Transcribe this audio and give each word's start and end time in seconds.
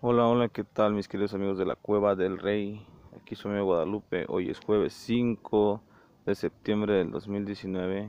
Hola, 0.00 0.28
hola, 0.28 0.48
¿qué 0.48 0.62
tal 0.62 0.94
mis 0.94 1.08
queridos 1.08 1.34
amigos 1.34 1.58
de 1.58 1.66
la 1.66 1.74
Cueva 1.74 2.14
del 2.14 2.38
Rey? 2.38 2.86
Aquí 3.20 3.34
soy 3.34 3.50
amigo 3.50 3.66
Guadalupe. 3.66 4.26
Hoy 4.28 4.48
es 4.48 4.60
jueves 4.60 4.92
5 4.92 5.82
de 6.24 6.36
septiembre 6.36 6.94
del 6.94 7.10
2019. 7.10 8.08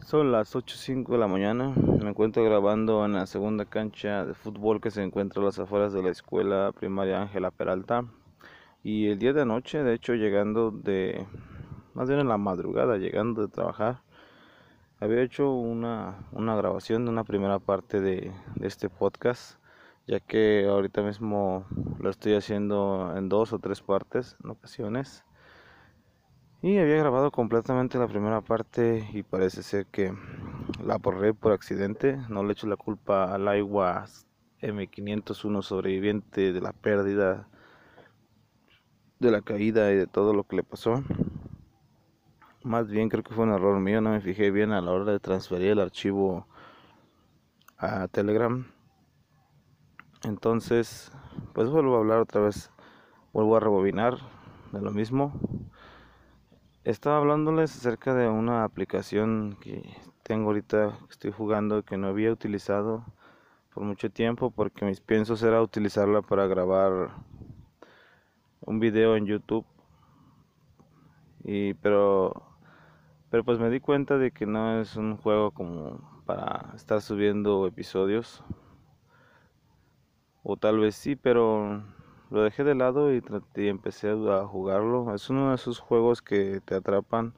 Son 0.00 0.32
las 0.32 0.56
8.05 0.56 1.12
de 1.12 1.18
la 1.18 1.26
mañana. 1.28 1.68
Me 1.68 2.08
encuentro 2.08 2.42
grabando 2.42 3.04
en 3.04 3.12
la 3.12 3.26
segunda 3.26 3.66
cancha 3.66 4.24
de 4.24 4.32
fútbol 4.32 4.80
que 4.80 4.90
se 4.90 5.02
encuentra 5.02 5.42
a 5.42 5.44
las 5.44 5.58
afueras 5.58 5.92
de 5.92 6.02
la 6.02 6.08
escuela 6.08 6.72
primaria 6.72 7.20
Ángela 7.20 7.50
Peralta. 7.50 8.06
Y 8.82 9.08
el 9.08 9.18
día 9.18 9.34
de 9.34 9.42
anoche, 9.42 9.82
de 9.82 9.92
hecho, 9.92 10.14
llegando 10.14 10.70
de, 10.70 11.26
más 11.92 12.08
bien 12.08 12.20
en 12.20 12.28
la 12.28 12.38
madrugada, 12.38 12.96
llegando 12.96 13.42
de 13.42 13.48
trabajar, 13.48 14.00
había 15.02 15.22
hecho 15.22 15.50
una, 15.50 16.16
grabación 16.32 17.04
de 17.04 17.10
una 17.10 17.24
primera 17.24 17.58
parte 17.58 18.00
de, 18.00 18.30
este 18.60 18.88
podcast, 18.88 19.58
ya 20.06 20.20
que 20.20 20.64
ahorita 20.68 21.02
mismo 21.02 21.66
lo 21.98 22.08
estoy 22.08 22.34
haciendo 22.34 23.12
en 23.16 23.28
dos 23.28 23.52
o 23.52 23.58
tres 23.58 23.80
partes 23.82 24.36
en 24.44 24.50
ocasiones. 24.50 25.24
Y 26.62 26.78
había 26.78 26.94
grabado 26.98 27.32
completamente 27.32 27.98
la 27.98 28.06
primera 28.06 28.42
parte 28.42 29.08
y 29.12 29.24
parece 29.24 29.64
ser 29.64 29.86
que 29.86 30.14
la 30.84 30.98
borré 30.98 31.34
por 31.34 31.50
accidente. 31.50 32.16
No 32.28 32.44
le 32.44 32.52
echo 32.52 32.68
la 32.68 32.76
culpa 32.76 33.34
al 33.34 33.48
agua 33.48 34.04
M501 34.60 35.62
sobreviviente 35.62 36.52
de 36.52 36.60
la 36.60 36.72
pérdida, 36.72 37.48
de 39.18 39.32
la 39.32 39.42
caída 39.42 39.90
y 39.90 39.96
de 39.96 40.06
todo 40.06 40.32
lo 40.32 40.44
que 40.44 40.54
le 40.54 40.62
pasó. 40.62 41.02
Más 42.64 42.88
bien 42.88 43.08
creo 43.08 43.24
que 43.24 43.34
fue 43.34 43.42
un 43.42 43.52
error 43.52 43.80
mío, 43.80 44.00
no 44.00 44.10
me 44.10 44.20
fijé 44.20 44.52
bien 44.52 44.70
a 44.70 44.80
la 44.80 44.92
hora 44.92 45.10
de 45.10 45.18
transferir 45.18 45.72
el 45.72 45.80
archivo 45.80 46.46
a 47.76 48.06
Telegram. 48.06 48.64
Entonces, 50.22 51.10
pues 51.54 51.68
vuelvo 51.68 51.96
a 51.96 51.98
hablar 51.98 52.18
otra 52.20 52.42
vez, 52.42 52.70
vuelvo 53.32 53.56
a 53.56 53.60
rebobinar 53.60 54.18
de 54.70 54.80
lo 54.80 54.92
mismo. 54.92 55.32
Estaba 56.84 57.16
hablándoles 57.16 57.76
acerca 57.76 58.14
de 58.14 58.28
una 58.28 58.62
aplicación 58.62 59.56
que 59.60 59.96
tengo 60.22 60.50
ahorita, 60.50 60.98
que 61.06 61.10
estoy 61.10 61.32
jugando, 61.32 61.82
que 61.82 61.96
no 61.96 62.06
había 62.06 62.30
utilizado 62.30 63.04
por 63.74 63.82
mucho 63.82 64.08
tiempo 64.08 64.52
porque 64.52 64.84
mis 64.84 65.00
piensos 65.00 65.42
era 65.42 65.60
utilizarla 65.60 66.22
para 66.22 66.46
grabar 66.46 67.10
un 68.60 68.78
video 68.78 69.16
en 69.16 69.26
YouTube. 69.26 69.66
Y 71.42 71.74
pero 71.74 72.51
pero 73.32 73.44
pues 73.44 73.58
me 73.58 73.70
di 73.70 73.80
cuenta 73.80 74.18
de 74.18 74.30
que 74.30 74.44
no 74.44 74.78
es 74.78 74.94
un 74.96 75.16
juego 75.16 75.52
como 75.52 76.22
para 76.26 76.70
estar 76.76 77.00
subiendo 77.00 77.66
episodios. 77.66 78.44
O 80.42 80.58
tal 80.58 80.78
vez 80.78 80.96
sí, 80.96 81.16
pero 81.16 81.82
lo 82.28 82.42
dejé 82.42 82.62
de 82.62 82.74
lado 82.74 83.10
y, 83.10 83.22
empecé 83.54 84.10
a 84.10 84.46
jugarlo. 84.46 85.14
Es 85.14 85.30
uno 85.30 85.48
de 85.48 85.54
esos 85.54 85.78
juegos 85.80 86.20
que 86.20 86.60
te 86.66 86.74
atrapan 86.74 87.32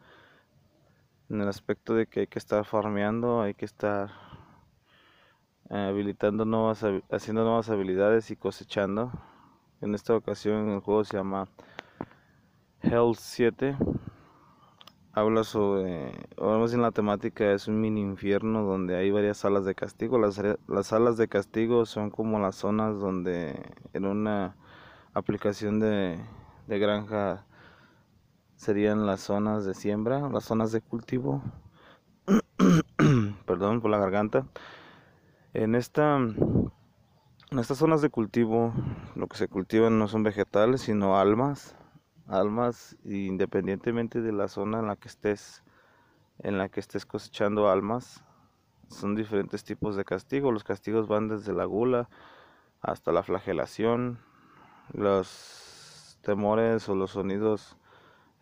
en 1.30 1.40
el 1.40 1.46
aspecto 1.46 1.94
de 1.94 2.08
que 2.08 2.20
hay 2.20 2.26
que 2.26 2.40
estar 2.40 2.64
farmeando, 2.64 3.40
hay 3.40 3.54
que 3.54 3.64
estar 3.64 4.10
eh, 5.70 5.76
habilitando 5.76 6.44
nuevas, 6.44 6.84
haciendo 7.12 7.44
nuevas 7.44 7.70
habilidades 7.70 8.32
y 8.32 8.36
cosechando. 8.36 9.12
En 9.80 9.94
esta 9.94 10.16
ocasión 10.16 10.70
el 10.70 10.80
juego 10.80 11.04
se 11.04 11.16
llama 11.16 11.46
Hell 12.82 13.14
7 13.14 13.76
habla 15.14 15.44
sobre, 15.44 16.12
vamos 16.36 16.74
en 16.74 16.82
la 16.82 16.90
temática 16.90 17.52
es 17.52 17.68
un 17.68 17.80
mini 17.80 18.00
infierno 18.00 18.64
donde 18.64 18.96
hay 18.96 19.12
varias 19.12 19.38
salas 19.38 19.64
de 19.64 19.74
castigo. 19.74 20.18
Las, 20.18 20.42
las 20.66 20.86
salas 20.88 21.16
de 21.16 21.28
castigo 21.28 21.86
son 21.86 22.10
como 22.10 22.40
las 22.40 22.56
zonas 22.56 22.98
donde 22.98 23.54
en 23.92 24.06
una 24.06 24.56
aplicación 25.12 25.78
de, 25.78 26.18
de 26.66 26.78
granja 26.80 27.46
serían 28.56 29.06
las 29.06 29.20
zonas 29.20 29.64
de 29.64 29.74
siembra, 29.74 30.28
las 30.30 30.44
zonas 30.44 30.72
de 30.72 30.80
cultivo. 30.80 31.42
Perdón 33.46 33.80
por 33.80 33.90
la 33.90 33.98
garganta. 33.98 34.46
En 35.52 35.76
esta 35.76 36.16
en 36.16 37.58
estas 37.60 37.78
zonas 37.78 38.02
de 38.02 38.10
cultivo 38.10 38.72
lo 39.14 39.28
que 39.28 39.36
se 39.36 39.46
cultivan 39.46 39.96
no 39.96 40.08
son 40.08 40.24
vegetales, 40.24 40.80
sino 40.80 41.16
almas 41.16 41.76
almas 42.28 42.96
independientemente 43.04 44.20
de 44.20 44.32
la 44.32 44.48
zona 44.48 44.80
en 44.80 44.86
la 44.86 44.96
que 44.96 45.08
estés 45.08 45.62
en 46.38 46.58
la 46.58 46.68
que 46.68 46.80
estés 46.80 47.06
cosechando 47.06 47.70
almas 47.70 48.24
son 48.88 49.14
diferentes 49.14 49.64
tipos 49.64 49.96
de 49.96 50.04
castigo. 50.04 50.52
Los 50.52 50.64
castigos 50.64 51.08
van 51.08 51.28
desde 51.28 51.52
la 51.52 51.64
gula 51.64 52.08
hasta 52.80 53.12
la 53.12 53.22
flagelación 53.22 54.18
los 54.92 56.18
temores 56.22 56.88
o 56.88 56.94
los 56.94 57.12
sonidos 57.12 57.76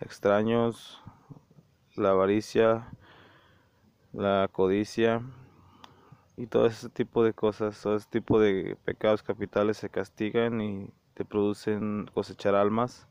extraños 0.01 1.01
la 1.95 2.11
avaricia 2.11 2.89
la 4.13 4.49
codicia 4.51 5.23
y 6.37 6.47
todo 6.47 6.67
ese 6.67 6.89
tipo 6.89 7.23
de 7.23 7.35
cosas 7.35 7.81
todo 7.81 7.97
ese 7.97 8.09
tipo 8.11 8.41
de 8.41 8.77
pecados 8.85 9.23
capitales 9.23 9.77
se 9.77 9.91
castigan 9.91 10.61
y 10.61 10.91
te 11.15 11.25
producen 11.25 12.11
cosechar 12.13 12.55
almas 12.55 13.07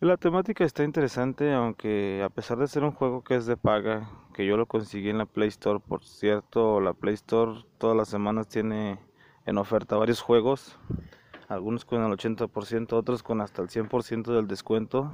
la 0.00 0.16
temática 0.16 0.64
está 0.64 0.84
interesante, 0.84 1.52
aunque 1.52 2.22
a 2.24 2.28
pesar 2.28 2.58
de 2.58 2.68
ser 2.68 2.84
un 2.84 2.92
juego 2.92 3.22
que 3.22 3.36
es 3.36 3.46
de 3.46 3.56
paga, 3.56 4.10
que 4.34 4.44
yo 4.44 4.56
lo 4.56 4.66
conseguí 4.66 5.08
en 5.08 5.18
la 5.18 5.26
Play 5.26 5.48
Store, 5.48 5.80
por 5.80 6.04
cierto, 6.04 6.80
la 6.80 6.92
Play 6.92 7.14
Store 7.14 7.64
todas 7.78 7.96
las 7.96 8.08
semanas 8.08 8.48
tiene 8.48 8.98
en 9.46 9.58
oferta 9.58 9.96
varios 9.96 10.20
juegos, 10.20 10.78
algunos 11.48 11.84
con 11.84 12.02
el 12.02 12.12
80%, 12.12 12.92
otros 12.92 13.22
con 13.22 13.40
hasta 13.40 13.62
el 13.62 13.68
100% 13.68 14.34
del 14.34 14.46
descuento. 14.46 15.12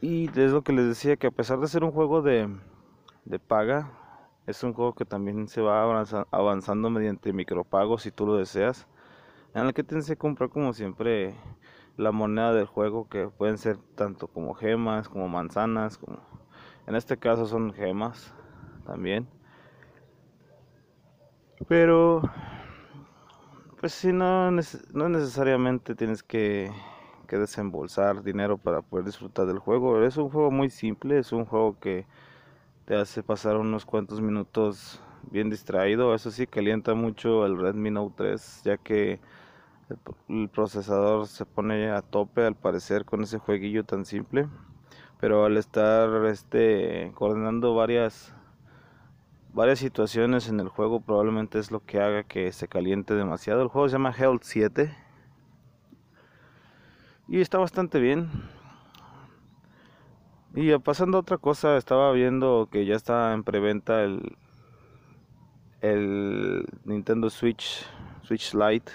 Y 0.00 0.28
es 0.28 0.50
lo 0.50 0.62
que 0.62 0.72
les 0.72 0.86
decía, 0.86 1.16
que 1.16 1.28
a 1.28 1.30
pesar 1.30 1.60
de 1.60 1.68
ser 1.68 1.84
un 1.84 1.92
juego 1.92 2.22
de, 2.22 2.48
de 3.24 3.38
paga, 3.38 3.92
es 4.46 4.64
un 4.64 4.72
juego 4.72 4.94
que 4.94 5.04
también 5.04 5.46
se 5.46 5.60
va 5.60 6.04
avanzando 6.30 6.90
mediante 6.90 7.32
micropagos 7.32 8.02
si 8.02 8.10
tú 8.10 8.26
lo 8.26 8.36
deseas, 8.36 8.88
en 9.54 9.66
el 9.66 9.74
que 9.74 9.84
tienes 9.84 10.06
que 10.06 10.16
comprar 10.16 10.50
como 10.50 10.72
siempre 10.72 11.36
la 11.96 12.12
moneda 12.12 12.52
del 12.52 12.66
juego 12.66 13.08
que 13.08 13.28
pueden 13.28 13.58
ser 13.58 13.78
tanto 13.94 14.26
como 14.28 14.54
gemas 14.54 15.08
como 15.08 15.28
manzanas 15.28 15.98
como 15.98 16.18
en 16.86 16.96
este 16.96 17.16
caso 17.16 17.46
son 17.46 17.72
gemas 17.72 18.34
también. 18.84 19.28
Pero 21.68 22.22
pues 23.80 23.92
si 23.92 24.12
no, 24.12 24.50
no 24.50 25.08
necesariamente 25.08 25.94
tienes 25.94 26.22
que, 26.22 26.70
que 27.28 27.36
desembolsar 27.36 28.22
dinero 28.22 28.58
para 28.58 28.82
poder 28.82 29.06
disfrutar 29.06 29.46
del 29.46 29.58
juego. 29.58 30.02
Es 30.04 30.16
un 30.16 30.30
juego 30.30 30.50
muy 30.50 30.70
simple 30.70 31.18
es 31.18 31.32
un 31.32 31.44
juego 31.44 31.78
que 31.78 32.06
te 32.84 32.96
hace 32.96 33.22
pasar 33.22 33.56
unos 33.56 33.84
cuantos 33.84 34.20
minutos 34.20 35.00
bien 35.30 35.50
distraído. 35.50 36.14
Eso 36.14 36.30
sí 36.30 36.46
calienta 36.46 36.94
mucho 36.94 37.46
el 37.46 37.58
Redmi 37.58 37.90
Note 37.90 38.14
3 38.16 38.62
ya 38.64 38.76
que 38.76 39.20
el, 40.28 40.48
procesador 40.48 41.26
se 41.26 41.44
pone 41.46 41.90
a 41.90 42.02
tope 42.02 42.44
al 42.44 42.54
parecer 42.54 43.04
con 43.04 43.22
ese 43.22 43.38
jueguillo 43.38 43.84
tan 43.84 44.04
simple 44.04 44.48
pero 45.20 45.44
al 45.44 45.56
estar 45.56 46.26
este 46.26 47.12
coordinando 47.14 47.74
varias 47.74 48.34
varias 49.52 49.78
situaciones 49.78 50.48
en 50.48 50.60
el 50.60 50.68
juego 50.68 51.00
probablemente 51.00 51.58
es 51.58 51.70
lo 51.70 51.84
que 51.84 52.00
haga 52.00 52.24
que 52.24 52.50
se 52.52 52.68
caliente 52.68 53.14
demasiado. 53.14 53.62
El 53.62 53.68
juego 53.68 53.88
se 53.88 53.92
llama 53.92 54.14
Health 54.16 54.42
7 54.44 54.94
y 57.28 57.40
está 57.40 57.58
bastante 57.58 58.00
bien. 58.00 58.30
Y 60.54 60.76
pasando 60.78 61.16
a 61.16 61.20
otra 61.20 61.38
cosa, 61.38 61.76
estaba 61.76 62.12
viendo 62.12 62.68
que 62.70 62.84
ya 62.84 62.94
está 62.94 63.32
en 63.32 63.42
preventa 63.42 64.02
el, 64.02 64.36
el 65.80 66.66
Nintendo 66.84 67.30
Switch, 67.30 67.86
Switch 68.22 68.52
Lite 68.54 68.92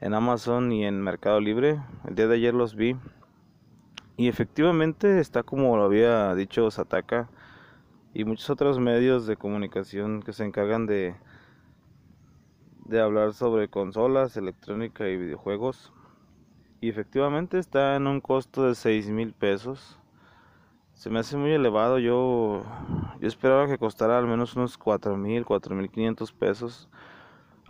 en 0.00 0.14
Amazon 0.14 0.72
y 0.72 0.84
en 0.84 1.02
Mercado 1.02 1.40
Libre. 1.40 1.80
El 2.06 2.14
día 2.14 2.28
de 2.28 2.36
ayer 2.36 2.54
los 2.54 2.74
vi. 2.74 2.96
Y 4.16 4.28
efectivamente 4.28 5.20
está 5.20 5.42
como 5.42 5.76
lo 5.76 5.84
había 5.84 6.34
dicho 6.34 6.70
Sataka 6.70 7.28
y 8.14 8.24
muchos 8.24 8.50
otros 8.50 8.78
medios 8.78 9.26
de 9.26 9.36
comunicación 9.36 10.22
que 10.22 10.32
se 10.32 10.44
encargan 10.44 10.86
de, 10.86 11.14
de 12.84 13.00
hablar 13.00 13.32
sobre 13.32 13.68
consolas, 13.68 14.36
electrónica 14.36 15.08
y 15.08 15.16
videojuegos. 15.16 15.92
Y 16.80 16.88
efectivamente 16.88 17.58
está 17.58 17.96
en 17.96 18.06
un 18.06 18.20
costo 18.20 18.64
de 18.64 18.74
6 18.74 19.10
mil 19.10 19.32
pesos. 19.32 19.98
Se 20.94 21.10
me 21.10 21.20
hace 21.20 21.36
muy 21.36 21.52
elevado. 21.52 21.98
Yo, 21.98 22.62
yo 23.20 23.28
esperaba 23.28 23.66
que 23.66 23.78
costara 23.78 24.18
al 24.18 24.26
menos 24.26 24.56
unos 24.56 24.78
4 24.78 25.16
mil, 25.16 25.44
4 25.44 25.74
mil 25.76 25.90
500 25.90 26.32
pesos. 26.32 26.88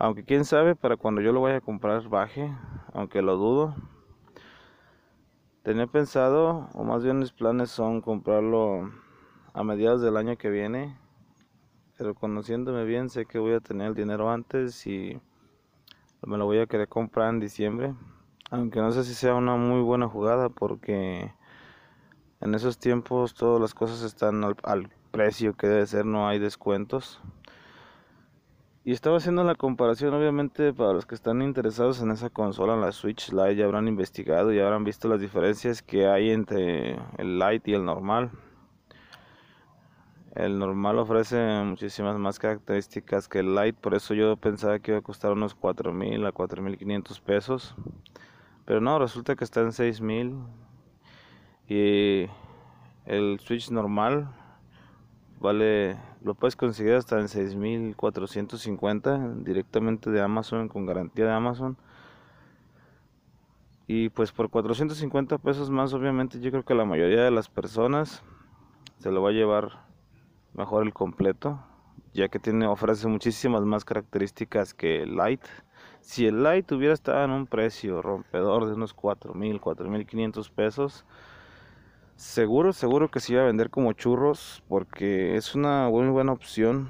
Aunque 0.01 0.23
quién 0.23 0.45
sabe, 0.45 0.77
para 0.77 0.95
cuando 0.95 1.19
yo 1.19 1.33
lo 1.33 1.41
vaya 1.41 1.57
a 1.57 1.61
comprar 1.61 2.07
baje, 2.07 2.49
aunque 2.93 3.21
lo 3.21 3.35
dudo. 3.35 3.75
Tenía 5.61 5.87
pensado, 5.87 6.69
o 6.73 6.85
más 6.85 7.03
bien 7.03 7.19
mis 7.19 7.33
planes 7.33 7.69
son 7.69 7.99
comprarlo 7.99 8.89
a 9.53 9.63
mediados 9.65 10.01
del 10.01 10.15
año 10.15 10.37
que 10.37 10.49
viene. 10.49 10.97
Pero 11.97 12.15
conociéndome 12.15 12.85
bien, 12.85 13.09
sé 13.09 13.25
que 13.25 13.39
voy 13.39 13.51
a 13.51 13.59
tener 13.59 13.87
el 13.87 13.93
dinero 13.93 14.31
antes 14.31 14.87
y 14.87 15.19
me 16.25 16.37
lo 16.37 16.45
voy 16.45 16.59
a 16.59 16.67
querer 16.67 16.87
comprar 16.87 17.33
en 17.33 17.41
diciembre. 17.41 17.93
Aunque 18.51 18.79
no 18.79 18.93
sé 18.93 19.03
si 19.03 19.13
sea 19.13 19.35
una 19.35 19.57
muy 19.57 19.81
buena 19.81 20.07
jugada 20.07 20.47
porque 20.47 21.33
en 22.39 22.55
esos 22.55 22.79
tiempos 22.79 23.33
todas 23.33 23.59
las 23.59 23.73
cosas 23.73 24.03
están 24.03 24.45
al, 24.45 24.55
al 24.63 24.89
precio 25.11 25.57
que 25.57 25.67
debe 25.67 25.85
ser, 25.87 26.05
no 26.05 26.25
hay 26.25 26.39
descuentos. 26.39 27.21
Y 28.89 28.91
estaba 28.91 29.17
haciendo 29.17 29.43
la 29.43 29.53
comparación, 29.53 30.15
obviamente, 30.15 30.73
para 30.73 30.93
los 30.93 31.05
que 31.05 31.13
están 31.13 31.43
interesados 31.43 32.01
en 32.01 32.09
esa 32.09 32.31
consola, 32.31 32.75
la 32.75 32.91
Switch 32.91 33.31
Lite, 33.31 33.57
ya 33.57 33.65
habrán 33.65 33.87
investigado 33.87 34.51
y 34.51 34.59
habrán 34.59 34.83
visto 34.83 35.07
las 35.07 35.21
diferencias 35.21 35.83
que 35.83 36.07
hay 36.07 36.31
entre 36.31 36.97
el 37.19 37.37
Lite 37.37 37.69
y 37.69 37.75
el 37.75 37.85
normal. 37.85 38.31
El 40.33 40.57
normal 40.57 40.97
ofrece 40.97 41.61
muchísimas 41.65 42.17
más 42.17 42.39
características 42.39 43.27
que 43.27 43.41
el 43.41 43.53
Lite, 43.53 43.77
por 43.79 43.93
eso 43.93 44.15
yo 44.15 44.35
pensaba 44.37 44.79
que 44.79 44.89
iba 44.89 44.97
a 44.97 45.03
costar 45.03 45.33
unos 45.33 45.55
4.000 45.55 46.27
a 46.27 46.33
4.500 46.33 47.21
pesos. 47.21 47.75
Pero 48.65 48.81
no, 48.81 48.97
resulta 48.97 49.35
que 49.35 49.43
está 49.43 49.61
en 49.61 49.67
6.000. 49.67 50.47
Y 51.67 52.27
el 53.05 53.39
Switch 53.39 53.69
normal 53.69 54.31
vale, 55.39 55.97
lo 56.23 56.35
puedes 56.35 56.55
conseguir 56.55 56.93
hasta 56.93 57.19
en 57.19 57.27
6.450 57.27 59.43
directamente 59.43 60.11
de 60.11 60.21
Amazon 60.21 60.67
con 60.67 60.85
garantía 60.85 61.25
de 61.25 61.33
Amazon. 61.33 61.77
Y 63.87 64.09
pues 64.09 64.31
por 64.31 64.49
450 64.49 65.39
pesos 65.39 65.71
más, 65.71 65.93
obviamente 65.93 66.39
yo 66.39 66.51
creo 66.51 66.63
que 66.63 66.75
la 66.75 66.85
mayoría 66.85 67.23
de 67.23 67.31
las 67.31 67.49
personas 67.49 68.23
se 68.99 69.11
lo 69.11 69.21
va 69.21 69.29
a 69.29 69.33
llevar 69.33 69.85
mejor 70.53 70.85
el 70.85 70.93
completo, 70.93 71.59
ya 72.13 72.27
que 72.27 72.37
tiene 72.37 72.67
ofrece 72.67 73.07
muchísimas 73.07 73.63
más 73.63 73.85
características 73.85 74.73
que 74.73 75.03
el 75.03 75.15
Lite. 75.15 75.49
Si 76.01 76.27
el 76.27 76.43
Lite 76.43 76.75
hubiera 76.75 76.93
estado 76.93 77.23
en 77.23 77.31
un 77.31 77.47
precio 77.47 78.01
rompedor 78.01 78.67
de 78.67 78.73
unos 78.73 78.95
4.000, 78.95 79.59
4.500 79.59 80.51
pesos, 80.51 81.05
Seguro, 82.19 82.73
seguro 82.73 83.09
que 83.09 83.21
se 83.21 83.31
iba 83.31 83.43
a 83.43 83.45
vender 83.45 83.69
como 83.69 83.93
churros 83.93 84.61
porque 84.67 85.37
es 85.37 85.55
una 85.55 85.87
muy 85.87 86.09
buena 86.09 86.33
opción, 86.33 86.89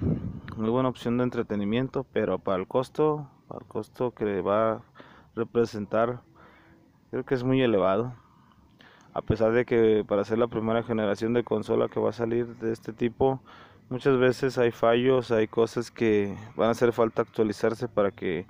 muy 0.58 0.72
buena 0.72 0.90
opción 0.90 1.20
de 1.20 1.24
entretenimiento, 1.24 2.04
pero 2.12 2.40
para 2.40 2.58
el 2.58 2.68
costo, 2.68 3.30
para 3.48 3.60
el 3.62 3.68
costo 3.68 4.10
que 4.10 4.42
va 4.42 4.72
a 4.72 4.81
representar, 5.36 6.22
creo 7.12 7.26
que 7.26 7.36
es 7.36 7.44
muy 7.44 7.62
elevado. 7.62 8.16
A 9.14 9.22
pesar 9.22 9.52
de 9.52 9.66
que 9.66 10.04
para 10.04 10.26
ser 10.26 10.40
la 10.40 10.48
primera 10.48 10.81
generación 10.81 11.36
de 11.36 11.44
consola 11.44 11.90
que 11.90 12.00
va 12.00 12.10
a 12.10 12.14
salir 12.14 12.56
de 12.56 12.74
este 12.74 12.92
tipo, 12.92 13.40
muchas 13.88 14.18
veces 14.18 14.58
hay 14.58 14.72
fallos, 14.72 15.30
hay 15.30 15.48
cosas 15.48 15.92
que 15.92 16.36
van 16.56 16.70
a 16.70 16.72
hacer 16.72 16.92
falta 16.92 17.22
actualizarse 17.22 17.88
para 17.88 18.10
que 18.10 18.48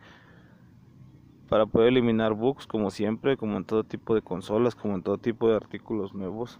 para 1.49 1.65
poder 1.65 1.89
eliminar 1.89 2.33
bugs 2.33 2.67
como 2.67 2.91
siempre, 2.91 3.37
como 3.37 3.57
en 3.57 3.65
todo 3.65 3.83
tipo 3.83 4.15
de 4.15 4.21
consolas, 4.21 4.75
como 4.75 4.95
en 4.95 5.03
todo 5.03 5.17
tipo 5.17 5.49
de 5.49 5.55
artículos 5.55 6.13
nuevos 6.13 6.59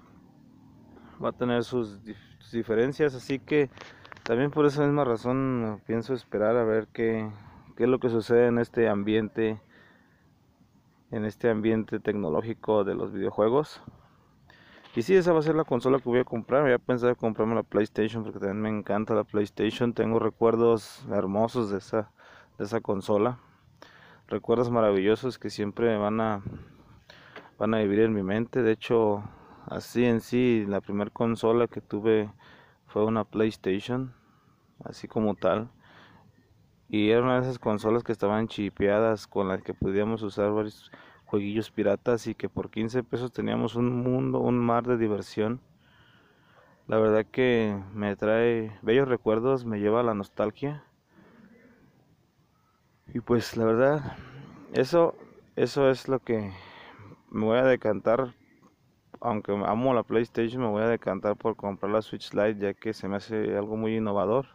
va 1.24 1.30
a 1.30 1.33
tener 1.33 1.63
sus, 1.63 2.00
diferencias, 2.51 3.13
así 3.13 3.38
que 3.38 3.69
también 4.24 4.50
por 4.50 4.65
esa 4.65 4.83
misma 4.83 5.03
razón 5.03 5.81
pienso 5.86 6.15
esperar 6.15 6.56
a 6.57 6.63
ver 6.63 6.88
qué, 6.88 7.30
qué 7.77 7.83
es 7.83 7.89
lo 7.89 8.00
que 8.00 8.09
sucede 8.09 8.47
en 8.47 8.57
este 8.57 8.89
ambiente, 8.89 9.62
en 11.12 11.25
este 11.25 11.50
ambiente 11.51 12.00
tecnológico 12.00 12.83
de 12.83 12.95
los 12.95 13.12
videojuegos. 13.12 13.83
Y 14.95 15.03
si 15.03 15.15
esa 15.15 15.31
va 15.31 15.39
a 15.39 15.44
ser 15.44 15.53
la 15.53 15.63
consola 15.63 16.00
que 16.00 16.09
voy 16.09 16.19
a 16.19 16.24
comprar. 16.24 16.63
Voy 16.63 16.71
a 16.71 16.80
pensar 16.80 17.09
en 17.09 17.15
comprarme 17.15 17.53
la 17.53 17.62
PlayStation 17.62 18.24
porque 18.24 18.39
también 18.39 18.62
me 18.62 18.69
encanta 18.69 19.13
la 19.13 19.24
PlayStation. 19.24 19.94
Tengo 19.94 20.18
recuerdos 20.18 21.06
hermosos 21.12 21.69
de 21.69 21.77
esa, 21.77 22.12
de 22.57 22.65
esa 22.65 22.81
consola. 22.81 23.38
Recuerdos 24.29 24.71
maravillosos 24.71 25.37
que 25.37 25.49
siempre 25.49 25.97
van 25.97 26.21
a, 26.21 26.41
van 27.57 27.73
a 27.73 27.79
vivir 27.79 27.99
en 27.99 28.13
mi 28.13 28.23
mente. 28.23 28.61
De 28.61 28.71
hecho, 28.71 29.23
Así 29.69 30.03
en 30.03 30.19
sí, 30.19 30.65
la 30.67 30.81
primera 30.81 31.11
consola 31.11 31.67
que 31.67 31.79
tuve 31.79 32.31
fue 32.87 33.05
una 33.05 33.23
PlayStation, 33.23 34.15
así 34.83 35.07
como 35.07 35.35
tal. 35.35 35.69
Y 36.89 37.11
era 37.11 37.21
una 37.21 37.35
de 37.35 37.41
esas 37.41 37.59
consolas 37.59 38.03
que 38.03 38.11
estaban 38.11 38.47
chipeadas 38.47 39.27
con 39.27 39.47
las 39.47 39.61
que 39.61 39.75
podíamos 39.75 40.23
usar 40.23 40.51
varios 40.51 40.91
jueguillos 41.25 41.69
piratas 41.69 42.25
y 42.25 42.33
que 42.33 42.49
por 42.49 42.71
15 42.71 43.03
pesos 43.03 43.31
teníamos 43.31 43.75
un 43.75 44.01
mundo, 44.01 44.39
un 44.39 44.57
mar 44.57 44.87
de 44.87 44.97
diversión. 44.97 45.61
La 46.87 46.97
verdad 46.97 47.27
que 47.31 47.79
me 47.93 48.15
trae 48.15 48.75
bellos 48.81 49.07
recuerdos, 49.07 49.65
me 49.65 49.79
lleva 49.79 49.99
a 49.99 50.03
la 50.03 50.15
nostalgia. 50.15 50.83
Y 53.13 53.19
pues 53.21 53.57
la 53.57 53.65
verdad, 53.65 54.17
eso, 54.73 55.16
eso 55.56 55.89
es 55.89 56.07
lo 56.07 56.19
que 56.19 56.51
me 57.31 57.45
voy 57.45 57.57
a 57.57 57.63
decantar 57.63 58.33
aunque 59.21 59.51
amo 59.51 59.94
la 59.94 60.04
PlayStation, 60.04 60.61
me 60.61 60.69
voy 60.69 60.81
a 60.83 60.87
decantar 60.87 61.35
por 61.35 61.56
comprar 61.56 61.92
la 61.92 62.01
Switch 62.01 62.33
Lite 62.33 62.59
ya 62.59 62.73
que 62.73 62.94
se 62.94 63.07
me 63.07 63.18
hace 63.18 63.57
algo 63.57 63.75
muy 63.75 63.97
innovador. 63.97 64.47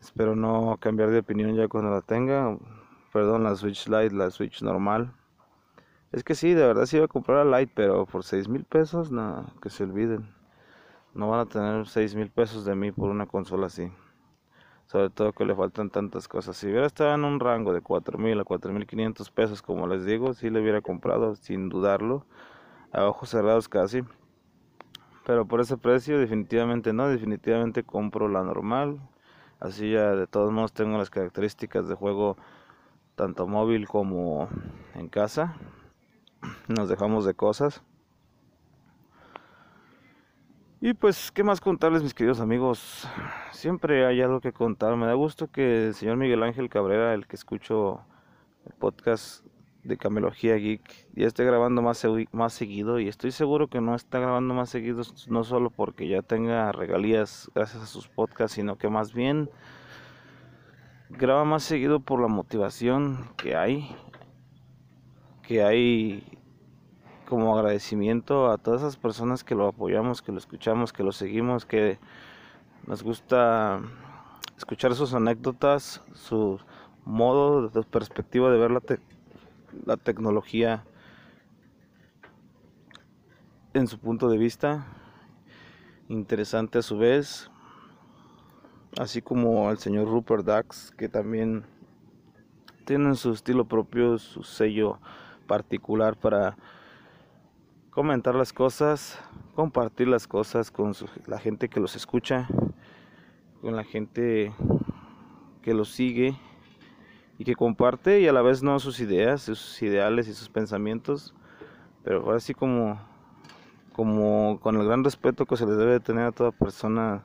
Espero 0.00 0.34
no 0.36 0.78
cambiar 0.80 1.10
de 1.10 1.18
opinión 1.18 1.54
ya 1.56 1.68
cuando 1.68 1.90
la 1.90 2.00
tenga. 2.00 2.56
Perdón, 3.12 3.44
la 3.44 3.56
Switch 3.56 3.86
Lite, 3.88 4.14
la 4.14 4.30
Switch 4.30 4.62
normal. 4.62 5.12
Es 6.12 6.24
que 6.24 6.34
sí, 6.34 6.54
de 6.54 6.66
verdad 6.66 6.86
sí 6.86 6.96
iba 6.96 7.06
a 7.06 7.08
comprar 7.08 7.44
la 7.44 7.60
Lite, 7.60 7.72
pero 7.74 8.06
por 8.06 8.24
6 8.24 8.48
mil 8.48 8.64
pesos, 8.64 9.10
no, 9.10 9.52
que 9.60 9.70
se 9.70 9.84
olviden. 9.84 10.32
No 11.14 11.28
van 11.28 11.40
a 11.40 11.46
tener 11.46 11.86
6 11.86 12.14
mil 12.14 12.30
pesos 12.30 12.64
de 12.64 12.74
mí 12.74 12.92
por 12.92 13.10
una 13.10 13.26
consola 13.26 13.66
así. 13.66 13.90
Sobre 14.90 15.08
todo 15.08 15.32
que 15.32 15.44
le 15.44 15.54
faltan 15.54 15.88
tantas 15.88 16.26
cosas. 16.26 16.56
Si 16.56 16.66
hubiera 16.66 16.84
estado 16.84 17.14
en 17.14 17.22
un 17.22 17.38
rango 17.38 17.72
de 17.72 17.80
4 17.80 18.18
mil 18.18 18.40
a 18.40 18.44
4 18.44 18.72
mil 18.72 18.88
500 18.88 19.30
pesos, 19.30 19.62
como 19.62 19.86
les 19.86 20.04
digo, 20.04 20.34
sí 20.34 20.50
le 20.50 20.60
hubiera 20.60 20.80
comprado 20.80 21.36
sin 21.36 21.68
dudarlo 21.68 22.26
a 22.90 23.12
cerrados 23.24 23.68
casi. 23.68 24.02
Pero 25.24 25.46
por 25.46 25.60
ese 25.60 25.76
precio 25.76 26.18
definitivamente 26.18 26.92
no, 26.92 27.06
definitivamente 27.06 27.84
compro 27.84 28.28
la 28.28 28.42
normal. 28.42 28.98
Así 29.60 29.92
ya 29.92 30.16
de 30.16 30.26
todos 30.26 30.50
modos 30.50 30.72
tengo 30.72 30.98
las 30.98 31.08
características 31.08 31.86
de 31.86 31.94
juego 31.94 32.36
tanto 33.14 33.46
móvil 33.46 33.86
como 33.86 34.48
en 34.96 35.08
casa. 35.08 35.54
Nos 36.66 36.88
dejamos 36.88 37.24
de 37.24 37.34
cosas. 37.34 37.80
Y 40.82 40.94
pues, 40.94 41.30
¿qué 41.30 41.44
más 41.44 41.60
contarles 41.60 42.02
mis 42.02 42.14
queridos 42.14 42.40
amigos? 42.40 43.06
Siempre 43.52 44.06
hay 44.06 44.22
algo 44.22 44.40
que 44.40 44.54
contar. 44.54 44.96
Me 44.96 45.04
da 45.04 45.12
gusto 45.12 45.50
que 45.50 45.88
el 45.88 45.94
señor 45.94 46.16
Miguel 46.16 46.42
Ángel 46.42 46.70
Cabrera, 46.70 47.12
el 47.12 47.26
que 47.26 47.36
escucho 47.36 48.00
el 48.64 48.72
podcast 48.72 49.44
de 49.84 49.98
Camelogía 49.98 50.56
Geek 50.56 50.82
ya 51.14 51.26
esté 51.26 51.44
grabando 51.44 51.82
más, 51.82 52.02
más 52.32 52.54
seguido 52.54 52.98
y 52.98 53.08
estoy 53.08 53.30
seguro 53.30 53.68
que 53.68 53.82
no 53.82 53.94
está 53.94 54.20
grabando 54.20 54.54
más 54.54 54.70
seguido 54.70 55.02
no 55.28 55.42
solo 55.42 55.70
porque 55.70 56.06
ya 56.06 56.20
tenga 56.20 56.70
regalías 56.72 57.50
gracias 57.54 57.82
a 57.82 57.86
sus 57.86 58.08
podcasts, 58.08 58.54
sino 58.54 58.76
que 58.76 58.88
más 58.88 59.12
bien 59.12 59.50
graba 61.10 61.44
más 61.44 61.62
seguido 61.62 62.00
por 62.00 62.20
la 62.20 62.28
motivación 62.28 63.30
que 63.36 63.56
hay, 63.56 63.94
que 65.42 65.62
hay 65.62 66.39
como 67.30 67.56
agradecimiento 67.56 68.50
a 68.50 68.58
todas 68.58 68.82
esas 68.82 68.96
personas 68.96 69.44
que 69.44 69.54
lo 69.54 69.68
apoyamos, 69.68 70.20
que 70.20 70.32
lo 70.32 70.38
escuchamos, 70.38 70.92
que 70.92 71.04
lo 71.04 71.12
seguimos, 71.12 71.64
que 71.64 72.00
nos 72.88 73.04
gusta 73.04 73.80
escuchar 74.58 74.96
sus 74.96 75.14
anécdotas, 75.14 76.02
su 76.12 76.58
modo, 77.04 77.70
su 77.70 77.84
perspectiva 77.84 78.50
de 78.50 78.58
ver 78.58 78.72
la, 78.72 78.82
la 79.86 79.96
tecnología 79.96 80.84
en 83.74 83.86
su 83.86 84.00
punto 84.00 84.28
de 84.28 84.36
vista, 84.36 84.84
interesante 86.08 86.78
a 86.78 86.82
su 86.82 86.98
vez, 86.98 87.48
así 88.98 89.22
como 89.22 89.70
el 89.70 89.78
señor 89.78 90.08
Rupert 90.08 90.44
Dax, 90.44 90.90
que 90.98 91.08
también 91.08 91.64
tienen 92.86 93.14
su 93.14 93.32
estilo 93.32 93.66
propio, 93.66 94.18
su 94.18 94.42
sello 94.42 94.98
particular 95.46 96.16
para 96.16 96.56
comentar 97.90 98.34
las 98.34 98.52
cosas, 98.52 99.18
compartir 99.54 100.08
las 100.08 100.28
cosas 100.28 100.70
con 100.70 100.94
la 101.26 101.38
gente 101.38 101.68
que 101.68 101.80
los 101.80 101.96
escucha, 101.96 102.48
con 103.60 103.76
la 103.76 103.84
gente 103.84 104.52
que 105.62 105.74
los 105.74 105.90
sigue 105.90 106.36
y 107.38 107.44
que 107.44 107.54
comparte 107.54 108.20
y 108.20 108.28
a 108.28 108.32
la 108.32 108.42
vez 108.42 108.62
no 108.62 108.78
sus 108.78 109.00
ideas, 109.00 109.42
sus 109.42 109.82
ideales 109.82 110.28
y 110.28 110.34
sus 110.34 110.48
pensamientos, 110.48 111.34
pero 112.04 112.32
así 112.32 112.54
como 112.54 112.98
como 113.92 114.60
con 114.60 114.76
el 114.76 114.86
gran 114.86 115.04
respeto 115.04 115.44
que 115.44 115.56
se 115.56 115.66
le 115.66 115.72
debe 115.72 116.00
tener 116.00 116.24
a 116.24 116.32
toda 116.32 116.52
persona 116.52 117.24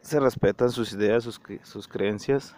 se 0.00 0.18
respetan 0.18 0.70
sus 0.70 0.92
ideas, 0.92 1.22
sus, 1.22 1.40
sus 1.62 1.86
creencias 1.86 2.56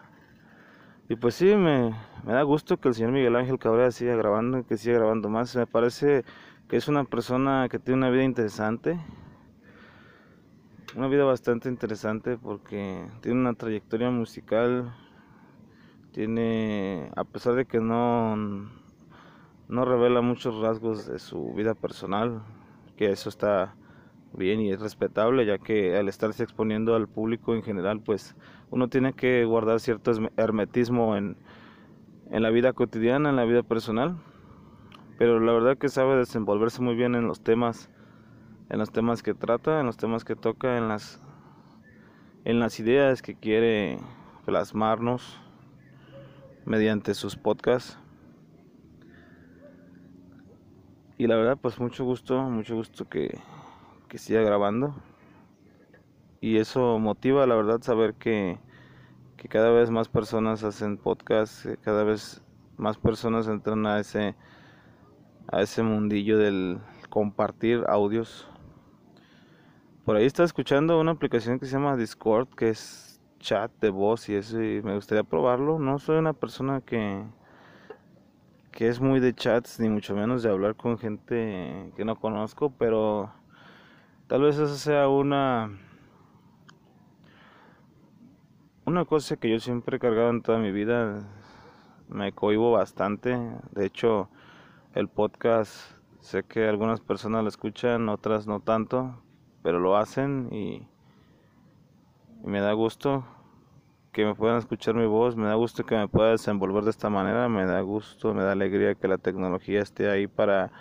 y 1.08 1.14
pues 1.14 1.36
sí, 1.36 1.54
me, 1.54 1.94
da 2.24 2.42
gusto 2.42 2.78
que 2.78 2.88
el 2.88 2.94
señor 2.94 3.12
Miguel 3.12 3.36
Ángel 3.36 3.60
Cabrera 3.60 3.92
siga 3.92 4.16
grabando 4.16 4.66
que 4.66 4.76
siga 4.76 4.98
grabando 4.98 5.28
más. 5.28 5.54
Me 5.54 5.66
parece 5.66 6.24
que 6.68 6.76
es 6.76 6.88
una 6.88 7.04
persona 7.04 7.68
que 7.70 7.78
tiene 7.78 7.98
una 7.98 8.10
vida 8.10 8.24
interesante. 8.24 8.98
Una 10.96 11.06
vida 11.06 11.24
bastante 11.24 11.68
interesante 11.68 12.36
porque 12.36 13.06
tiene 13.20 13.38
una 13.38 13.54
trayectoria 13.54 14.10
musical. 14.10 14.92
Tiene, 16.10 17.10
a 17.14 17.22
pesar 17.22 17.54
de 17.54 17.66
que 17.66 17.78
no, 17.78 18.34
no 19.68 19.84
revela 19.84 20.22
muchos 20.22 20.60
rasgos 20.60 21.06
de 21.06 21.20
su 21.20 21.52
vida 21.54 21.74
personal, 21.74 22.42
que 22.96 23.12
eso 23.12 23.28
está 23.28 23.76
bien 24.36 24.60
y 24.60 24.70
es 24.70 24.80
respetable, 24.80 25.46
ya 25.46 25.58
que 25.58 25.96
al 25.96 26.08
estarse 26.08 26.42
exponiendo 26.42 26.94
al 26.94 27.08
público 27.08 27.54
en 27.54 27.62
general, 27.62 28.00
pues 28.00 28.36
uno 28.70 28.88
tiene 28.88 29.12
que 29.12 29.44
guardar 29.44 29.80
cierto 29.80 30.12
hermetismo 30.36 31.16
en, 31.16 31.36
en 32.30 32.42
la 32.42 32.50
vida 32.50 32.72
cotidiana, 32.72 33.30
en 33.30 33.36
la 33.36 33.44
vida 33.44 33.62
personal, 33.62 34.16
pero 35.18 35.40
la 35.40 35.52
verdad 35.52 35.78
que 35.78 35.88
sabe 35.88 36.16
desenvolverse 36.16 36.82
muy 36.82 36.94
bien 36.94 37.14
en 37.14 37.26
los 37.26 37.40
temas, 37.40 37.90
en 38.68 38.78
los 38.78 38.90
temas 38.90 39.22
que 39.22 39.34
trata, 39.34 39.80
en 39.80 39.86
los 39.86 39.96
temas 39.96 40.24
que 40.24 40.36
toca, 40.36 40.76
en 40.76 40.88
las, 40.88 41.22
en 42.44 42.60
las 42.60 42.78
ideas 42.80 43.22
que 43.22 43.34
quiere 43.34 43.98
plasmarnos 44.44 45.40
mediante 46.64 47.14
sus 47.14 47.36
podcasts. 47.36 47.98
Y 51.18 51.26
la 51.26 51.36
verdad, 51.36 51.56
pues 51.60 51.78
mucho 51.80 52.04
gusto, 52.04 52.42
mucho 52.42 52.74
gusto 52.74 53.08
que, 53.08 53.38
que 54.08 54.18
siga 54.18 54.42
grabando. 54.42 54.94
Y 56.40 56.58
eso 56.58 56.98
motiva, 56.98 57.46
la 57.46 57.56
verdad, 57.56 57.80
saber 57.82 58.14
que, 58.14 58.58
que 59.36 59.48
cada 59.48 59.70
vez 59.70 59.90
más 59.90 60.08
personas 60.08 60.64
hacen 60.64 60.98
podcast, 60.98 61.66
cada 61.82 62.04
vez 62.04 62.42
más 62.76 62.98
personas 62.98 63.48
entran 63.48 63.86
a 63.86 63.98
ese, 64.00 64.34
a 65.48 65.62
ese 65.62 65.82
mundillo 65.82 66.38
del 66.38 66.78
compartir 67.08 67.84
audios. 67.88 68.48
Por 70.04 70.16
ahí 70.16 70.26
está 70.26 70.44
escuchando 70.44 71.00
una 71.00 71.12
aplicación 71.12 71.58
que 71.58 71.66
se 71.66 71.72
llama 71.72 71.96
Discord, 71.96 72.48
que 72.48 72.68
es 72.70 73.20
chat 73.40 73.72
de 73.80 73.90
voz 73.90 74.28
y 74.28 74.34
eso, 74.34 74.62
y 74.62 74.82
me 74.82 74.94
gustaría 74.94 75.24
probarlo. 75.24 75.78
No 75.78 75.98
soy 75.98 76.18
una 76.18 76.32
persona 76.32 76.80
que, 76.80 77.24
que 78.70 78.88
es 78.88 79.00
muy 79.00 79.20
de 79.20 79.34
chats, 79.34 79.80
ni 79.80 79.88
mucho 79.88 80.14
menos 80.14 80.42
de 80.42 80.50
hablar 80.50 80.76
con 80.76 80.98
gente 80.98 81.92
que 81.96 82.04
no 82.04 82.16
conozco, 82.16 82.70
pero 82.78 83.32
Tal 84.26 84.42
vez 84.42 84.58
esa 84.58 84.74
sea 84.74 85.08
una 85.08 85.70
una 88.84 89.04
cosa 89.04 89.36
que 89.36 89.48
yo 89.48 89.60
siempre 89.60 89.98
he 89.98 90.00
cargado 90.00 90.30
en 90.30 90.42
toda 90.42 90.58
mi 90.58 90.72
vida. 90.72 91.28
Me 92.08 92.32
cohibo 92.32 92.72
bastante. 92.72 93.38
De 93.70 93.86
hecho, 93.86 94.28
el 94.94 95.06
podcast 95.08 95.92
sé 96.18 96.42
que 96.42 96.68
algunas 96.68 97.00
personas 97.00 97.44
lo 97.44 97.48
escuchan, 97.48 98.08
otras 98.08 98.48
no 98.48 98.58
tanto, 98.58 99.22
pero 99.62 99.78
lo 99.78 99.96
hacen 99.96 100.48
y, 100.50 100.88
y 102.42 102.46
me 102.46 102.60
da 102.60 102.72
gusto 102.72 103.24
que 104.10 104.24
me 104.24 104.34
puedan 104.34 104.56
escuchar 104.56 104.96
mi 104.96 105.06
voz, 105.06 105.36
me 105.36 105.46
da 105.46 105.54
gusto 105.54 105.86
que 105.86 105.94
me 105.94 106.08
pueda 106.08 106.30
desenvolver 106.30 106.82
de 106.82 106.90
esta 106.90 107.10
manera, 107.10 107.48
me 107.48 107.64
da 107.64 107.80
gusto, 107.80 108.34
me 108.34 108.42
da 108.42 108.52
alegría 108.52 108.96
que 108.96 109.06
la 109.06 109.18
tecnología 109.18 109.82
esté 109.82 110.10
ahí 110.10 110.26
para 110.26 110.72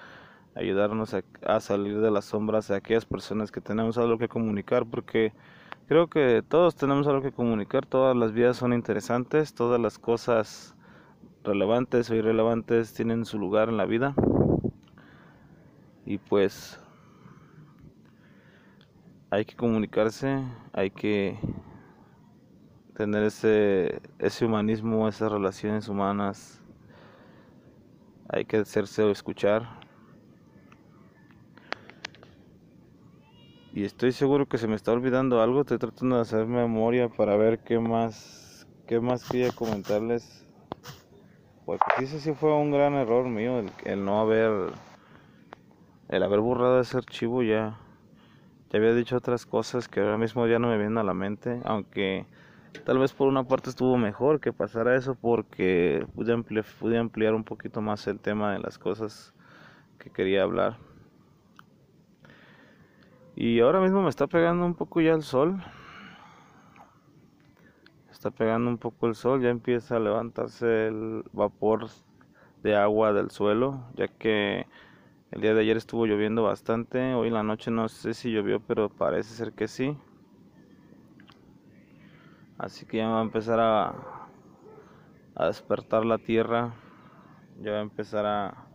ayudarnos 0.55 1.13
a, 1.13 1.59
salir 1.59 1.99
de 1.99 2.09
las 2.09 2.25
sombras 2.25 2.71
a 2.71 2.77
aquellas 2.77 3.05
personas 3.05 3.51
que 3.51 3.61
tenemos 3.61 3.97
algo 3.97 4.17
que 4.17 4.29
comunicar, 4.29 4.85
porque 4.85 5.33
creo 5.87 6.07
que 6.07 6.43
todos 6.47 6.75
tenemos 6.75 7.07
algo 7.07 7.21
que 7.21 7.33
comunicar, 7.33 7.85
todas 7.85 8.15
las 8.15 8.31
vidas 8.31 8.57
son 8.57 8.71
interesantes, 8.73 9.53
todas 9.53 9.79
las 9.79 9.99
cosas 9.99 10.73
relevantes 11.43 12.09
o 12.09 12.15
irrelevantes 12.15 12.93
tienen 12.93 13.25
su 13.25 13.37
lugar 13.37 13.67
en 13.67 13.77
la 13.77 13.85
vida. 13.85 14.15
Y 16.05 16.17
pues 16.19 16.79
hay 19.29 19.43
que 19.43 19.55
comunicarse, 19.55 20.41
hay 20.71 20.89
que 20.91 21.37
tener 22.95 23.23
ese, 23.23 24.01
ese 24.19 24.45
humanismo, 24.45 25.09
esas 25.09 25.31
relaciones 25.31 25.89
humanas, 25.89 26.61
hay 28.29 28.45
que 28.45 28.57
hacerse 28.57 29.03
o 29.03 29.11
escuchar. 29.11 29.84
Y 33.75 33.83
estoy 33.83 34.13
seguro 34.13 34.45
que 34.45 34.57
se 34.57 34.69
me 34.69 34.75
está 34.75 34.93
olvidando 34.93 35.41
algo. 35.41 35.59
Estoy 35.59 35.77
tratando 35.77 36.15
de 36.15 36.21
hacer 36.21 36.45
memoria 36.45 37.09
para 37.09 37.35
ver 37.35 37.59
qué 37.59 37.77
más, 37.77 38.65
qué 38.87 39.01
más 39.01 39.29
quería 39.29 39.51
comentarles. 39.51 40.47
Porque 41.65 41.85
ese 41.99 42.21
sí 42.21 42.33
fue 42.33 42.53
un 42.53 42.71
gran 42.71 42.93
error 42.93 43.27
mío 43.27 43.61
el, 43.83 44.05
no 44.05 44.21
haber, 44.21 44.71
el 46.07 46.23
haber 46.23 46.39
borrado 46.39 46.79
ese 46.79 46.95
archivo 46.95 47.43
ya. 47.43 47.77
Ya 48.71 48.79
había 48.79 48.93
dicho 48.93 49.17
otras 49.17 49.45
cosas 49.45 49.89
que 49.89 49.99
ahora 49.99 50.17
mismo 50.17 50.47
ya 50.47 50.57
no 50.57 50.69
me 50.69 50.77
vienen 50.77 50.97
a 50.97 51.03
la 51.03 51.13
mente, 51.13 51.59
aunque 51.65 52.25
tal 52.85 52.97
vez 52.97 53.11
por 53.11 53.27
una 53.27 53.43
parte 53.43 53.69
estuvo 53.69 53.97
mejor 53.97 54.39
que 54.39 54.53
pasara 54.53 54.95
eso 54.95 55.15
porque 55.15 56.07
pude 56.15 56.63
pude 56.79 56.97
ampliar 56.97 57.33
un 57.33 57.43
poquito 57.43 57.81
más 57.81 58.07
el 58.07 58.21
tema 58.21 58.53
de 58.53 58.59
las 58.59 58.79
cosas 58.79 59.33
que 59.99 60.09
quería 60.11 60.43
hablar. 60.43 60.77
Y 63.37 63.59
ahora 63.59 63.81
mismo 63.81 64.01
me 64.01 64.09
está 64.09 64.27
pegando 64.27 64.65
un 64.65 64.75
poco 64.75 65.01
ya 65.01 65.13
el 65.13 65.21
sol. 65.21 65.61
Está 68.09 68.31
pegando 68.31 68.69
un 68.69 68.77
poco 68.77 69.07
el 69.07 69.15
sol, 69.15 69.41
ya 69.41 69.49
empieza 69.49 69.97
a 69.97 69.99
levantarse 69.99 70.87
el 70.87 71.25
vapor 71.33 71.89
de 72.63 72.77
agua 72.77 73.11
del 73.11 73.31
suelo, 73.31 73.83
ya 73.95 74.07
que 74.07 74.67
el 75.31 75.41
día 75.41 75.53
de 75.53 75.61
ayer 75.61 75.75
estuvo 75.75 76.05
lloviendo 76.05 76.43
bastante, 76.43 77.13
hoy 77.13 77.27
en 77.27 77.33
la 77.33 77.43
noche 77.43 77.71
no 77.71 77.89
sé 77.89 78.13
si 78.13 78.31
llovió, 78.31 78.61
pero 78.61 78.87
parece 78.87 79.35
ser 79.35 79.51
que 79.51 79.67
sí. 79.67 79.97
Así 82.57 82.85
que 82.85 82.97
ya 82.97 83.09
va 83.09 83.19
a 83.19 83.23
empezar 83.23 83.59
a, 83.59 83.95
a 85.35 85.47
despertar 85.47 86.05
la 86.05 86.19
tierra, 86.19 86.73
ya 87.61 87.73
va 87.73 87.79
a 87.79 87.81
empezar 87.81 88.25
a, 88.25 88.65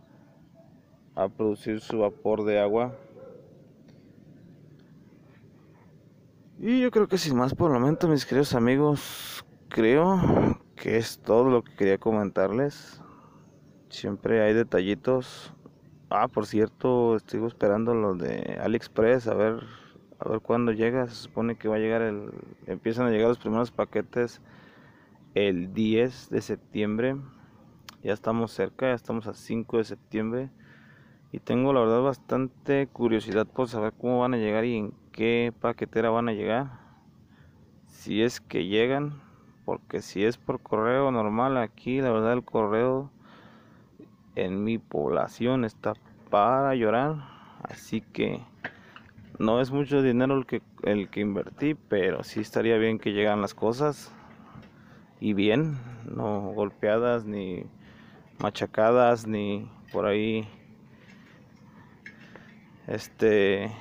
a 1.15 1.27
producir 1.29 1.81
su 1.81 1.97
vapor 1.97 2.43
de 2.43 2.59
agua. 2.59 2.93
Y 6.63 6.79
yo 6.79 6.91
creo 6.91 7.07
que 7.07 7.17
sin 7.17 7.35
más 7.35 7.55
por 7.55 7.71
el 7.71 7.79
momento, 7.79 8.07
mis 8.07 8.23
queridos 8.23 8.53
amigos, 8.53 9.43
creo 9.67 10.21
que 10.75 10.97
es 10.97 11.17
todo 11.17 11.49
lo 11.49 11.63
que 11.63 11.73
quería 11.73 11.97
comentarles. 11.97 13.01
Siempre 13.89 14.43
hay 14.43 14.53
detallitos. 14.53 15.55
Ah, 16.11 16.27
por 16.27 16.45
cierto, 16.45 17.15
estoy 17.15 17.43
esperando 17.47 17.95
lo 17.95 18.13
de 18.13 18.59
AliExpress, 18.61 19.27
a 19.27 19.33
ver, 19.33 19.63
a 20.19 20.29
ver 20.29 20.41
cuándo 20.41 20.71
llega. 20.71 21.07
Se 21.07 21.15
supone 21.15 21.55
que 21.55 21.67
va 21.67 21.77
a 21.77 21.79
llegar 21.79 22.03
el, 22.03 22.29
empiezan 22.67 23.07
a 23.07 23.09
llegar 23.09 23.29
los 23.29 23.39
primeros 23.39 23.71
paquetes 23.71 24.39
el 25.33 25.73
10 25.73 26.29
de 26.29 26.41
septiembre. 26.41 27.15
Ya 28.03 28.13
estamos 28.13 28.51
cerca, 28.51 28.85
ya 28.85 28.93
estamos 28.93 29.25
a 29.25 29.33
5 29.33 29.77
de 29.79 29.83
septiembre. 29.83 30.51
Y 31.31 31.39
tengo 31.39 31.73
la 31.73 31.79
verdad 31.79 32.03
bastante 32.03 32.85
curiosidad 32.85 33.47
por 33.47 33.67
saber 33.67 33.93
cómo 33.97 34.19
van 34.19 34.35
a 34.35 34.37
llegar 34.37 34.63
y 34.65 34.77
en 34.77 35.00
qué 35.11 35.53
paquetera 35.59 36.09
van 36.09 36.29
a 36.29 36.33
llegar. 36.33 36.79
Si 37.87 38.21
es 38.21 38.41
que 38.41 38.65
llegan, 38.65 39.21
porque 39.65 40.01
si 40.01 40.23
es 40.23 40.37
por 40.37 40.61
correo 40.61 41.11
normal 41.11 41.57
aquí, 41.57 42.01
la 42.01 42.11
verdad 42.11 42.33
el 42.33 42.43
correo 42.43 43.11
en 44.35 44.63
mi 44.63 44.77
población 44.77 45.65
está 45.65 45.93
para 46.29 46.73
llorar. 46.75 47.15
Así 47.63 48.01
que 48.01 48.41
no 49.37 49.61
es 49.61 49.71
mucho 49.71 50.01
dinero 50.01 50.37
el 50.37 50.45
que, 50.45 50.61
el 50.83 51.09
que 51.09 51.21
invertí, 51.21 51.75
pero 51.75 52.23
sí 52.23 52.39
estaría 52.39 52.77
bien 52.77 52.99
que 52.99 53.13
llegan 53.13 53.41
las 53.41 53.53
cosas 53.53 54.11
y 55.19 55.33
bien, 55.33 55.77
no 56.05 56.51
golpeadas 56.53 57.25
ni 57.25 57.63
machacadas 58.39 59.27
ni 59.27 59.69
por 59.91 60.05
ahí 60.05 60.47
este 62.87 63.71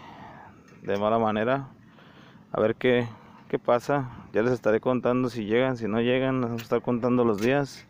de 0.83 0.97
mala 0.99 1.19
manera. 1.19 1.69
A 2.53 2.61
ver 2.61 2.75
qué, 2.77 3.07
qué 3.49 3.59
pasa. 3.59 4.11
Ya 4.33 4.43
les 4.43 4.53
estaré 4.53 4.81
contando 4.81 5.29
si 5.29 5.45
llegan, 5.45 5.77
si 5.77 5.89
no 5.89 6.01
llegan, 6.01 6.41
vamos 6.41 6.61
a 6.61 6.65
estar 6.65 6.83
contando 6.83 7.25
los 7.25 7.41
días. 7.41 7.87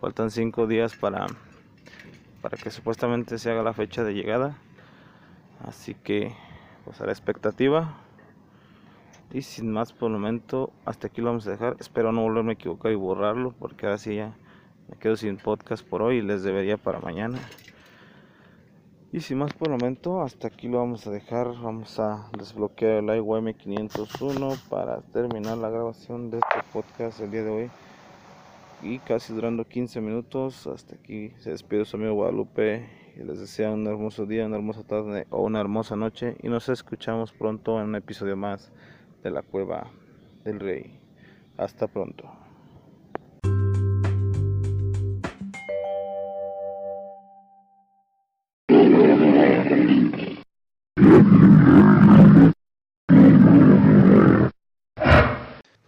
Faltan 0.00 0.30
cinco 0.30 0.66
días 0.66 0.96
para, 0.96 1.26
para 2.42 2.56
que 2.56 2.70
supuestamente 2.70 3.38
se 3.38 3.50
haga 3.50 3.62
la 3.62 3.72
fecha 3.72 4.04
de 4.04 4.14
llegada. 4.14 4.56
Así 5.66 5.94
que 5.94 6.34
pues 6.84 7.00
a 7.00 7.06
la 7.06 7.12
expectativa. 7.12 7.94
Y 9.32 9.42
sin 9.42 9.72
más 9.72 9.92
por 9.92 10.10
el 10.10 10.18
momento, 10.18 10.72
hasta 10.84 11.08
aquí 11.08 11.20
lo 11.20 11.28
vamos 11.28 11.46
a 11.48 11.50
dejar. 11.50 11.76
Espero 11.80 12.12
no 12.12 12.22
volverme 12.22 12.52
a 12.52 12.54
equivocar 12.54 12.92
y 12.92 12.94
borrarlo, 12.94 13.52
porque 13.58 13.86
ahora 13.86 13.98
sí 13.98 14.14
ya 14.14 14.36
me 14.88 14.96
quedo 14.96 15.16
sin 15.16 15.38
podcast 15.38 15.84
por 15.84 16.02
hoy 16.02 16.18
y 16.18 16.22
les 16.22 16.42
debería 16.42 16.76
para 16.76 17.00
mañana. 17.00 17.38
Y 19.14 19.20
sin 19.20 19.38
más 19.38 19.52
por 19.52 19.68
el 19.68 19.78
momento, 19.78 20.22
hasta 20.22 20.48
aquí 20.48 20.66
lo 20.66 20.78
vamos 20.78 21.06
a 21.06 21.12
dejar. 21.12 21.46
Vamos 21.46 22.00
a 22.00 22.28
desbloquear 22.36 22.94
el 22.94 23.16
IWM 23.16 23.54
501 23.54 24.54
para 24.68 25.02
terminar 25.02 25.56
la 25.56 25.70
grabación 25.70 26.32
de 26.32 26.38
este 26.38 26.68
podcast 26.72 27.20
el 27.20 27.30
día 27.30 27.44
de 27.44 27.50
hoy. 27.50 27.70
Y 28.82 28.98
casi 28.98 29.32
durando 29.32 29.68
15 29.68 30.00
minutos. 30.00 30.66
Hasta 30.66 30.96
aquí 30.96 31.30
se 31.38 31.50
despide 31.50 31.84
su 31.84 31.96
amigo 31.96 32.14
Guadalupe 32.14 32.88
y 33.14 33.22
les 33.22 33.38
deseo 33.38 33.72
un 33.74 33.86
hermoso 33.86 34.26
día, 34.26 34.46
una 34.46 34.56
hermosa 34.56 34.82
tarde 34.82 35.28
o 35.30 35.44
una 35.44 35.60
hermosa 35.60 35.94
noche. 35.94 36.36
Y 36.42 36.48
nos 36.48 36.68
escuchamos 36.68 37.30
pronto 37.30 37.80
en 37.80 37.90
un 37.90 37.94
episodio 37.94 38.36
más 38.36 38.72
de 39.22 39.30
la 39.30 39.42
Cueva 39.42 39.92
del 40.42 40.58
Rey. 40.58 40.98
Hasta 41.56 41.86
pronto. 41.86 42.43